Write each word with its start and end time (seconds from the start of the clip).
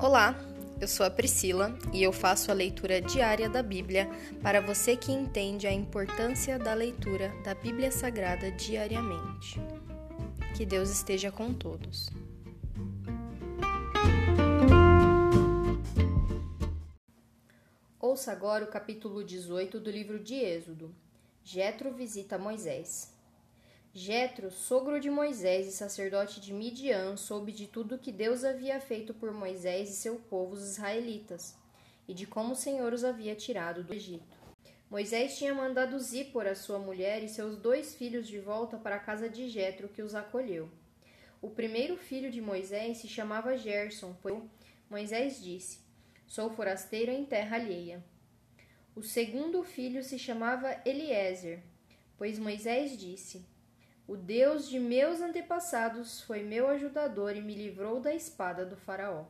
Olá, 0.00 0.38
eu 0.80 0.86
sou 0.86 1.04
a 1.04 1.10
Priscila 1.10 1.76
e 1.92 2.04
eu 2.04 2.12
faço 2.12 2.52
a 2.52 2.54
leitura 2.54 3.00
diária 3.00 3.48
da 3.48 3.64
Bíblia 3.64 4.08
para 4.40 4.60
você 4.60 4.96
que 4.96 5.10
entende 5.10 5.66
a 5.66 5.72
importância 5.72 6.56
da 6.56 6.72
leitura 6.72 7.34
da 7.42 7.52
Bíblia 7.52 7.90
Sagrada 7.90 8.48
diariamente. 8.52 9.60
Que 10.56 10.64
Deus 10.64 10.88
esteja 10.88 11.32
com 11.32 11.52
todos. 11.52 12.08
Ouça 17.98 18.30
agora 18.30 18.64
o 18.64 18.68
capítulo 18.68 19.24
18 19.24 19.80
do 19.80 19.90
livro 19.90 20.20
de 20.20 20.36
Êxodo. 20.36 20.94
Jetro 21.42 21.92
visita 21.92 22.38
Moisés. 22.38 23.17
Jetro, 23.94 24.50
sogro 24.50 25.00
de 25.00 25.10
Moisés 25.10 25.66
e 25.66 25.72
sacerdote 25.72 26.40
de 26.40 26.52
Midian, 26.52 27.16
soube 27.16 27.50
de 27.52 27.66
tudo 27.66 27.98
que 27.98 28.12
Deus 28.12 28.44
havia 28.44 28.78
feito 28.80 29.14
por 29.14 29.32
Moisés 29.32 29.90
e 29.90 29.96
seu 29.96 30.16
povo, 30.16 30.54
os 30.54 30.62
israelitas, 30.62 31.56
e 32.06 32.12
de 32.12 32.26
como 32.26 32.52
o 32.52 32.56
Senhor 32.56 32.92
os 32.92 33.02
havia 33.02 33.34
tirado 33.34 33.82
do 33.82 33.94
Egito. 33.94 34.36
Moisés 34.90 35.36
tinha 35.38 35.54
mandado 35.54 35.98
Zípor, 35.98 36.46
a 36.46 36.54
sua 36.54 36.78
mulher, 36.78 37.24
e 37.24 37.28
seus 37.28 37.56
dois 37.56 37.94
filhos 37.94 38.28
de 38.28 38.38
volta 38.38 38.76
para 38.76 38.96
a 38.96 39.00
casa 39.00 39.28
de 39.28 39.48
Jetro, 39.48 39.88
que 39.88 40.02
os 40.02 40.14
acolheu. 40.14 40.70
O 41.40 41.50
primeiro 41.50 41.96
filho 41.96 42.30
de 42.30 42.40
Moisés 42.40 42.98
se 42.98 43.08
chamava 43.08 43.56
Gerson, 43.56 44.14
pois 44.22 44.42
Moisés 44.90 45.42
disse: 45.42 45.80
Sou 46.26 46.50
forasteiro 46.50 47.10
em 47.10 47.24
terra 47.24 47.56
alheia. 47.56 48.04
O 48.94 49.02
segundo 49.02 49.62
filho 49.62 50.02
se 50.02 50.18
chamava 50.18 50.80
Eliezer, 50.84 51.62
pois 52.16 52.38
Moisés 52.38 52.98
disse: 52.98 53.44
o 54.08 54.16
Deus 54.16 54.66
de 54.66 54.80
meus 54.80 55.20
antepassados 55.20 56.22
foi 56.22 56.42
meu 56.42 56.66
ajudador 56.66 57.36
e 57.36 57.42
me 57.42 57.54
livrou 57.54 58.00
da 58.00 58.14
espada 58.14 58.64
do 58.64 58.74
Faraó. 58.74 59.26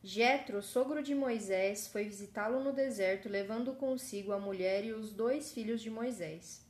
Jetro, 0.00 0.62
sogro 0.62 1.02
de 1.02 1.12
Moisés, 1.12 1.88
foi 1.88 2.04
visitá-lo 2.04 2.62
no 2.62 2.72
deserto, 2.72 3.28
levando 3.28 3.74
consigo 3.74 4.32
a 4.32 4.38
mulher 4.38 4.84
e 4.84 4.92
os 4.92 5.12
dois 5.12 5.50
filhos 5.50 5.80
de 5.80 5.90
Moisés. 5.90 6.64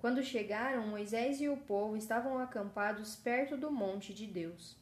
Quando 0.00 0.22
chegaram, 0.22 0.86
Moisés 0.86 1.40
e 1.40 1.48
o 1.48 1.56
povo 1.56 1.96
estavam 1.96 2.38
acampados 2.38 3.16
perto 3.16 3.56
do 3.56 3.70
monte 3.70 4.12
de 4.12 4.26
Deus. 4.26 4.76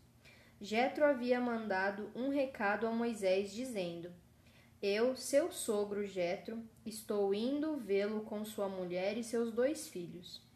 Jetro 0.61 1.05
havia 1.05 1.41
mandado 1.41 2.11
um 2.13 2.29
recado 2.29 2.89
a 2.89 2.91
Moisés 2.91 3.53
dizendo: 3.53 4.13
Eu, 4.83 5.15
seu 5.15 5.53
sogro 5.53 6.05
Jetro, 6.05 6.61
estou 6.85 7.33
indo 7.33 7.77
vê-lo 7.77 8.23
com 8.23 8.45
sua 8.45 8.69
mulher 8.69 9.17
e 9.17 9.23
seus 9.23 9.53
dois 9.53 9.87
filhos. 9.87 10.48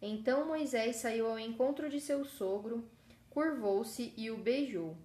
Então 0.00 0.46
Moisés 0.46 0.96
saiu 0.96 1.26
ao 1.26 1.38
encontro 1.38 1.88
de 1.88 2.00
seu 2.00 2.24
sogro, 2.24 2.88
curvou-se 3.30 4.12
e 4.16 4.30
o 4.30 4.36
beijou. 4.36 4.96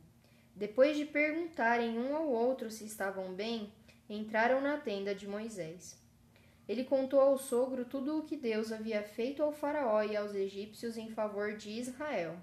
Depois 0.55 0.97
de 0.97 1.05
perguntarem 1.05 1.97
um 1.97 2.15
ao 2.15 2.27
outro 2.27 2.69
se 2.69 2.83
estavam 2.85 3.33
bem, 3.33 3.71
entraram 4.09 4.59
na 4.59 4.77
tenda 4.77 5.15
de 5.15 5.27
Moisés. 5.27 5.97
Ele 6.67 6.83
contou 6.83 7.19
ao 7.19 7.37
sogro 7.37 7.85
tudo 7.85 8.19
o 8.19 8.23
que 8.23 8.37
Deus 8.37 8.71
havia 8.71 9.01
feito 9.01 9.41
ao 9.41 9.51
Faraó 9.51 10.03
e 10.03 10.15
aos 10.15 10.35
egípcios 10.35 10.97
em 10.97 11.09
favor 11.09 11.55
de 11.55 11.69
Israel. 11.71 12.37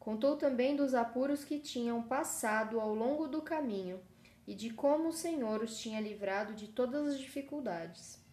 Contou 0.00 0.36
também 0.36 0.74
dos 0.74 0.94
apuros 0.94 1.44
que 1.44 1.58
tinham 1.58 2.02
passado 2.02 2.80
ao 2.80 2.94
longo 2.94 3.28
do 3.28 3.42
caminho 3.42 4.00
e 4.46 4.54
de 4.54 4.70
como 4.70 5.08
o 5.08 5.12
Senhor 5.12 5.62
os 5.62 5.78
tinha 5.78 6.00
livrado 6.00 6.54
de 6.54 6.68
todas 6.68 7.08
as 7.08 7.18
dificuldades. 7.18 8.24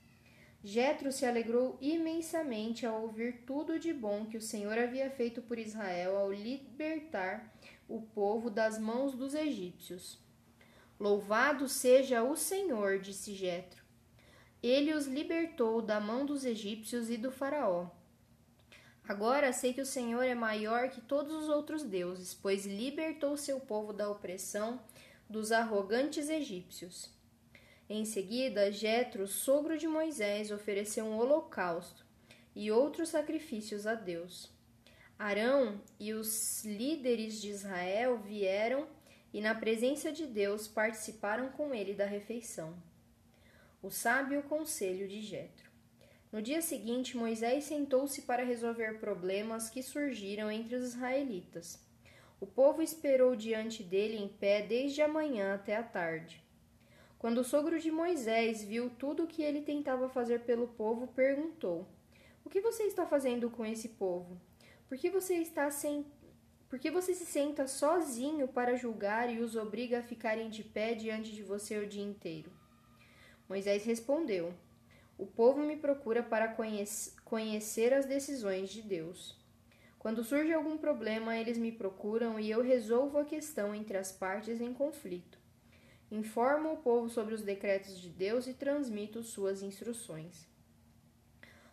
Jetro 0.65 1.11
se 1.11 1.25
alegrou 1.25 1.77
imensamente 1.81 2.85
ao 2.85 3.01
ouvir 3.01 3.43
tudo 3.45 3.77
de 3.77 3.91
bom 3.91 4.25
que 4.25 4.37
o 4.37 4.41
Senhor 4.41 4.77
havia 4.77 5.09
feito 5.09 5.41
por 5.41 5.59
Israel 5.59 6.15
ao 6.15 6.31
libertar 6.31 7.53
o 7.89 8.01
povo 8.01 8.49
das 8.49 8.79
mãos 8.79 9.13
dos 9.13 9.33
egípcios. 9.33 10.17
Louvado 10.97 11.67
seja 11.67 12.23
o 12.23 12.37
Senhor, 12.37 12.99
disse 12.99 13.33
Jetro. 13.33 13.83
Ele 14.61 14.93
os 14.93 15.05
libertou 15.05 15.81
da 15.81 15.99
mão 15.99 16.25
dos 16.25 16.45
egípcios 16.45 17.09
e 17.09 17.17
do 17.17 17.29
faraó. 17.29 17.89
Agora 19.05 19.51
sei 19.51 19.73
que 19.73 19.81
o 19.81 19.85
Senhor 19.85 20.23
é 20.23 20.33
maior 20.33 20.89
que 20.89 21.01
todos 21.01 21.33
os 21.33 21.49
outros 21.49 21.83
deuses, 21.83 22.33
pois 22.33 22.65
libertou 22.65 23.35
seu 23.35 23.59
povo 23.59 23.91
da 23.91 24.09
opressão 24.09 24.79
dos 25.29 25.51
arrogantes 25.51 26.29
egípcios. 26.29 27.11
Em 27.89 28.05
seguida, 28.05 28.71
Jetro, 28.71 29.27
sogro 29.27 29.77
de 29.77 29.87
Moisés, 29.87 30.51
ofereceu 30.51 31.05
um 31.05 31.17
holocausto 31.17 32.05
e 32.55 32.71
outros 32.71 33.09
sacrifícios 33.09 33.85
a 33.85 33.93
Deus. 33.93 34.51
Arão 35.19 35.81
e 35.99 36.13
os 36.13 36.63
líderes 36.63 37.41
de 37.41 37.49
Israel 37.49 38.17
vieram 38.17 38.87
e, 39.33 39.41
na 39.41 39.55
presença 39.55 40.11
de 40.11 40.25
Deus, 40.25 40.67
participaram 40.67 41.49
com 41.49 41.73
ele 41.73 41.93
da 41.93 42.05
refeição. 42.05 42.75
O 43.81 43.89
sábio 43.89 44.43
conselho 44.43 45.07
de 45.07 45.21
Jetro. 45.21 45.71
No 46.31 46.41
dia 46.41 46.61
seguinte, 46.61 47.15
Moisés 47.15 47.65
sentou-se 47.65 48.23
para 48.23 48.43
resolver 48.43 48.99
problemas 48.99 49.69
que 49.69 49.83
surgiram 49.83 50.49
entre 50.49 50.75
os 50.75 50.83
israelitas. 50.93 51.79
O 52.39 52.47
povo 52.47 52.81
esperou 52.81 53.35
diante 53.35 53.83
dele 53.83 54.17
em 54.17 54.27
pé 54.27 54.61
desde 54.61 55.01
a 55.01 55.07
manhã 55.07 55.53
até 55.53 55.75
a 55.75 55.83
tarde. 55.83 56.42
Quando 57.23 57.37
o 57.37 57.43
sogro 57.45 57.79
de 57.79 57.89
Moisés 57.89 58.65
viu 58.65 58.89
tudo 58.89 59.23
o 59.23 59.27
que 59.27 59.41
ele 59.41 59.61
tentava 59.61 60.09
fazer 60.09 60.41
pelo 60.41 60.67
povo, 60.67 61.07
perguntou: 61.07 61.87
O 62.43 62.49
que 62.49 62.59
você 62.59 62.83
está 62.83 63.05
fazendo 63.05 63.49
com 63.49 63.65
esse 63.65 63.87
povo? 63.87 64.37
Por 64.89 64.97
que 64.97 65.09
você 65.09 65.35
está 65.35 65.71
sem 65.71 66.05
por 66.69 66.77
que 66.77 66.91
você 66.91 67.13
se 67.13 67.25
senta 67.25 67.65
sozinho 67.65 68.45
para 68.49 68.75
julgar 68.75 69.33
e 69.33 69.39
os 69.39 69.55
obriga 69.55 69.99
a 69.99 70.03
ficarem 70.03 70.49
de 70.49 70.65
pé 70.65 70.95
diante 70.95 71.31
de 71.31 71.43
você 71.43 71.77
o 71.77 71.87
dia 71.87 72.03
inteiro? 72.03 72.51
Moisés 73.47 73.85
respondeu: 73.85 74.53
O 75.17 75.25
povo 75.25 75.61
me 75.61 75.77
procura 75.77 76.21
para 76.21 76.53
conhecer 77.23 77.93
as 77.93 78.05
decisões 78.05 78.69
de 78.69 78.81
Deus. 78.81 79.41
Quando 79.97 80.25
surge 80.25 80.51
algum 80.51 80.77
problema, 80.77 81.37
eles 81.37 81.57
me 81.57 81.71
procuram 81.71 82.37
e 82.37 82.51
eu 82.51 82.61
resolvo 82.61 83.17
a 83.17 83.23
questão 83.23 83.73
entre 83.73 83.95
as 83.95 84.11
partes 84.11 84.59
em 84.59 84.73
conflito 84.73 85.41
informa 86.13 86.71
o 86.71 86.77
povo 86.77 87.09
sobre 87.09 87.33
os 87.33 87.41
decretos 87.41 87.99
de 87.99 88.07
Deus 88.07 88.45
e 88.45 88.53
transmito 88.53 89.23
suas 89.23 89.63
instruções. 89.63 90.47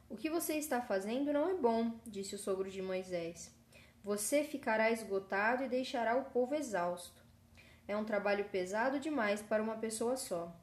O 0.09 0.17
que 0.17 0.31
você 0.31 0.55
está 0.55 0.81
fazendo 0.81 1.31
não 1.31 1.51
é 1.51 1.55
bom, 1.55 2.01
disse 2.07 2.37
o 2.37 2.39
sogro 2.39 2.71
de 2.71 2.81
Moisés. 2.81 3.55
Você 4.03 4.43
ficará 4.43 4.91
esgotado 4.91 5.63
e 5.63 5.69
deixará 5.69 6.17
o 6.17 6.25
povo 6.31 6.55
exausto. 6.55 7.23
É 7.87 7.95
um 7.95 8.05
trabalho 8.05 8.47
pesado 8.47 8.99
demais 8.99 9.43
para 9.43 9.63
uma 9.63 9.77
pessoa 9.77 10.17
só. 10.17 10.59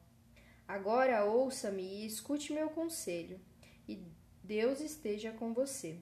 Agora 0.68 1.24
ouça-me 1.24 1.84
e 1.84 2.08
escute 2.08 2.54
meu 2.54 2.72
conselho, 2.72 3.40
e 3.88 4.04
Deus 4.44 4.82
esteja 4.82 5.32
com 5.32 5.54
você. 5.54 6.00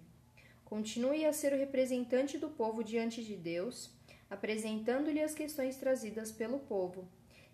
Continue 0.64 1.26
a 1.26 1.34
ser 1.34 1.52
o 1.52 1.58
representante 1.58 2.38
do 2.38 2.50
povo 2.50 2.86
diante 2.86 3.22
de 3.22 3.36
Deus, 3.36 3.92
apresentando-lhe 4.30 5.22
as 5.22 5.36
questões 5.36 5.76
trazidas 5.76 6.32
pelo 6.32 6.60
povo 6.60 7.08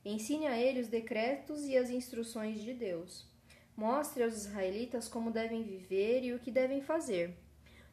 Ensine 0.03 0.47
a 0.47 0.57
ele 0.57 0.81
os 0.81 0.88
decretos 0.88 1.67
e 1.67 1.78
as 1.78 1.91
instruções 1.91 2.59
de 2.59 2.73
Deus. 2.73 3.29
Mostre 3.78 4.23
aos 4.23 4.34
israelitas 4.34 5.07
como 5.07 5.29
devem 5.29 5.62
viver 5.62 6.23
e 6.23 6.34
o 6.34 6.39
que 6.39 6.50
devem 6.50 6.81
fazer. 6.81 7.38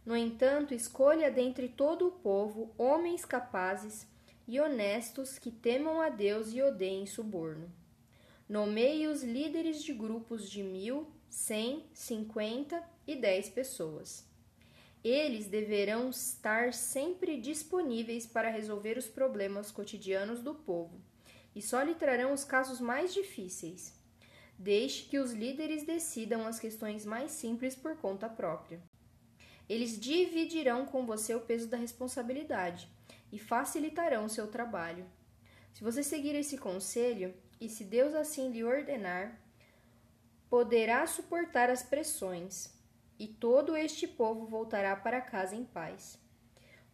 No 0.06 0.16
entanto, 0.16 0.72
escolha 0.72 1.30
dentre 1.30 1.68
todo 1.68 2.08
o 2.08 2.12
povo 2.12 2.74
homens 2.78 3.26
capazes 3.26 4.06
e 4.46 4.58
honestos 4.58 5.38
que 5.38 5.50
temam 5.50 6.00
a 6.00 6.08
Deus 6.08 6.50
e 6.54 6.62
odeiem 6.62 7.04
suborno. 7.04 7.70
Nomeie 8.48 9.06
os 9.06 9.22
líderes 9.22 9.82
de 9.82 9.92
grupos 9.92 10.50
de 10.50 10.62
mil, 10.62 11.06
cem, 11.28 11.84
cinquenta 11.92 12.82
e 13.06 13.14
dez 13.14 13.50
pessoas. 13.50 14.26
Eles 15.04 15.46
deverão 15.46 16.08
estar 16.08 16.72
sempre 16.72 17.38
disponíveis 17.38 18.26
para 18.26 18.48
resolver 18.48 18.96
os 18.96 19.06
problemas 19.06 19.70
cotidianos 19.70 20.40
do 20.40 20.54
povo 20.54 20.98
e 21.58 21.62
só 21.62 21.82
lhe 21.82 21.96
trarão 21.96 22.32
os 22.32 22.44
casos 22.44 22.80
mais 22.80 23.12
difíceis. 23.12 23.92
Deixe 24.56 25.06
que 25.08 25.18
os 25.18 25.32
líderes 25.32 25.84
decidam 25.84 26.46
as 26.46 26.60
questões 26.60 27.04
mais 27.04 27.32
simples 27.32 27.74
por 27.74 27.96
conta 27.96 28.28
própria. 28.28 28.80
Eles 29.68 29.98
dividirão 29.98 30.86
com 30.86 31.04
você 31.04 31.34
o 31.34 31.40
peso 31.40 31.66
da 31.66 31.76
responsabilidade 31.76 32.88
e 33.32 33.40
facilitarão 33.40 34.28
seu 34.28 34.46
trabalho. 34.46 35.04
Se 35.74 35.82
você 35.82 36.00
seguir 36.04 36.36
esse 36.36 36.56
conselho, 36.56 37.34
e 37.60 37.68
se 37.68 37.82
Deus 37.82 38.14
assim 38.14 38.52
lhe 38.52 38.62
ordenar, 38.62 39.36
poderá 40.48 41.04
suportar 41.08 41.68
as 41.70 41.82
pressões, 41.82 42.72
e 43.18 43.26
todo 43.26 43.76
este 43.76 44.06
povo 44.06 44.46
voltará 44.46 44.94
para 44.94 45.20
casa 45.20 45.56
em 45.56 45.64
paz. 45.64 46.20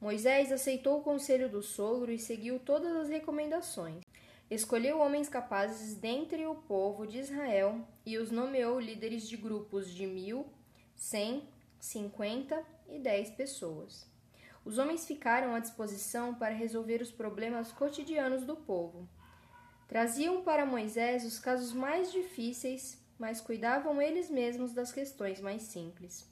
Moisés 0.00 0.50
aceitou 0.50 1.00
o 1.00 1.02
conselho 1.02 1.50
do 1.50 1.62
sogro 1.62 2.10
e 2.10 2.18
seguiu 2.18 2.58
todas 2.58 2.96
as 2.96 3.10
recomendações. 3.10 4.02
Escolheu 4.50 5.00
homens 5.00 5.28
capazes 5.28 5.94
dentre 5.94 6.46
o 6.46 6.54
povo 6.54 7.06
de 7.06 7.18
Israel 7.18 7.80
e 8.04 8.18
os 8.18 8.30
nomeou 8.30 8.78
líderes 8.78 9.26
de 9.26 9.36
grupos 9.36 9.90
de 9.90 10.06
mil, 10.06 10.46
cem, 10.94 11.48
cinquenta 11.80 12.62
e 12.86 12.98
dez 12.98 13.30
pessoas. 13.30 14.06
Os 14.64 14.78
homens 14.78 15.06
ficaram 15.06 15.54
à 15.54 15.58
disposição 15.58 16.34
para 16.34 16.54
resolver 16.54 17.00
os 17.00 17.10
problemas 17.10 17.72
cotidianos 17.72 18.44
do 18.44 18.56
povo. 18.56 19.08
Traziam 19.88 20.42
para 20.42 20.66
Moisés 20.66 21.24
os 21.24 21.38
casos 21.38 21.72
mais 21.72 22.12
difíceis, 22.12 23.02
mas 23.18 23.40
cuidavam 23.40 24.00
eles 24.00 24.30
mesmos 24.30 24.72
das 24.72 24.92
questões 24.92 25.40
mais 25.40 25.62
simples. 25.62 26.26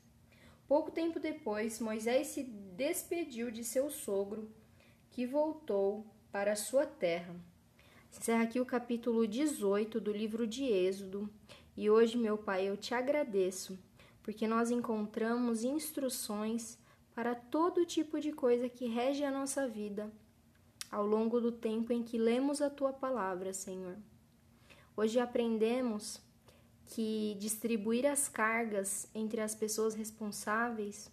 Pouco 0.68 0.90
tempo 0.90 1.18
depois, 1.20 1.80
Moisés 1.80 2.28
se 2.28 2.42
despediu 2.42 3.50
de 3.50 3.64
seu 3.64 3.90
sogro, 3.90 4.50
que 5.10 5.26
voltou 5.26 6.06
para 6.30 6.56
sua 6.56 6.86
terra. 6.86 7.34
Encerra 8.16 8.44
aqui 8.44 8.60
o 8.60 8.66
capítulo 8.66 9.26
18 9.26 10.00
do 10.00 10.12
livro 10.12 10.46
de 10.46 10.64
Êxodo. 10.64 11.28
E 11.76 11.90
hoje, 11.90 12.16
meu 12.16 12.36
Pai, 12.36 12.68
eu 12.68 12.76
te 12.76 12.94
agradeço, 12.94 13.76
porque 14.22 14.46
nós 14.46 14.70
encontramos 14.70 15.64
instruções 15.64 16.78
para 17.14 17.34
todo 17.34 17.86
tipo 17.86 18.20
de 18.20 18.30
coisa 18.30 18.68
que 18.68 18.86
rege 18.86 19.24
a 19.24 19.30
nossa 19.30 19.66
vida 19.66 20.12
ao 20.90 21.06
longo 21.06 21.40
do 21.40 21.50
tempo 21.50 21.92
em 21.92 22.02
que 22.02 22.18
lemos 22.18 22.60
a 22.60 22.68
tua 22.68 22.92
palavra, 22.92 23.52
Senhor. 23.54 23.96
Hoje 24.94 25.18
aprendemos 25.18 26.20
que 26.84 27.34
distribuir 27.40 28.06
as 28.06 28.28
cargas 28.28 29.08
entre 29.14 29.40
as 29.40 29.54
pessoas 29.54 29.94
responsáveis 29.94 31.10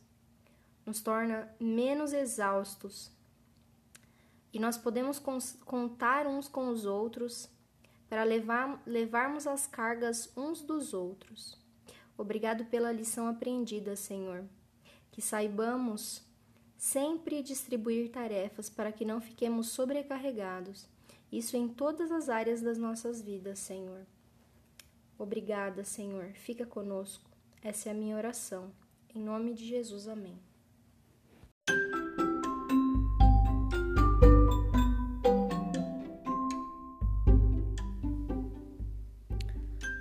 nos 0.86 1.02
torna 1.02 1.50
menos 1.60 2.12
exaustos 2.12 3.10
e 4.51 4.60
nós 4.60 4.78
podemos 4.78 5.19
contar 5.66 6.25
uns 6.25 6.48
com 6.48 6.69
os 6.69 6.86
outros 6.86 7.50
para 8.10 8.24
levar, 8.24 8.81
levarmos 8.86 9.46
as 9.46 9.68
cargas 9.68 10.31
uns 10.36 10.62
dos 10.62 10.94
outros. 10.94 11.57
Obrigado 12.18 12.66
pela 12.66 12.92
lição 12.92 13.28
aprendida, 13.28 13.96
Senhor. 13.96 14.44
Que 15.12 15.22
saibamos 15.22 16.24
sempre 16.78 17.44
distribuir 17.44 18.10
tarefas 18.10 18.69
para 18.69 18.92
que 18.92 19.06
não 19.06 19.22
fiquemos 19.22 19.69
sobrecarregados. 19.69 20.88
Isso 21.31 21.56
em 21.56 21.68
todas 21.68 22.12
as 22.12 22.28
áreas 22.28 22.62
das 22.62 22.78
nossas 22.78 23.22
vidas, 23.22 23.60
Senhor. 23.60 24.06
Obrigada, 25.18 25.84
Senhor. 25.84 26.31
Fica 26.34 26.66
conosco. 26.66 27.30
Essa 27.62 27.90
é 27.90 27.92
a 27.92 27.95
minha 27.95 28.16
oração. 28.16 28.72
Em 29.13 29.22
nome 29.22 29.54
de 29.54 29.68
Jesus, 29.68 30.07
amém. 30.07 30.40